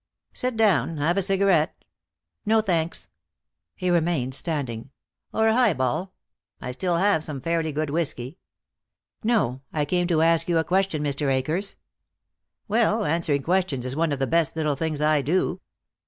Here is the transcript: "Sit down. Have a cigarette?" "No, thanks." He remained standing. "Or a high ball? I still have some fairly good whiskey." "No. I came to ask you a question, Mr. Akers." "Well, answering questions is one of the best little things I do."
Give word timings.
"Sit 0.33 0.57
down. 0.57 0.97
Have 0.97 1.15
a 1.15 1.21
cigarette?" 1.21 1.75
"No, 2.43 2.59
thanks." 2.61 3.09
He 3.75 3.91
remained 3.91 4.33
standing. 4.33 4.89
"Or 5.31 5.47
a 5.47 5.53
high 5.53 5.73
ball? 5.73 6.15
I 6.59 6.71
still 6.71 6.97
have 6.97 7.23
some 7.23 7.39
fairly 7.39 7.71
good 7.71 7.91
whiskey." 7.91 8.39
"No. 9.23 9.61
I 9.71 9.85
came 9.85 10.07
to 10.07 10.23
ask 10.23 10.47
you 10.49 10.57
a 10.57 10.63
question, 10.63 11.03
Mr. 11.03 11.31
Akers." 11.31 11.75
"Well, 12.67 13.05
answering 13.05 13.43
questions 13.43 13.85
is 13.85 13.95
one 13.95 14.11
of 14.11 14.17
the 14.17 14.25
best 14.25 14.55
little 14.55 14.75
things 14.75 15.01
I 15.01 15.21
do." 15.21 15.61